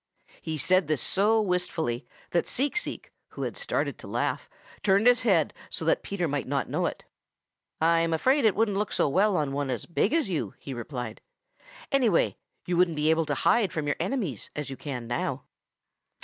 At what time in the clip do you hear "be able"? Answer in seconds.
12.97-13.25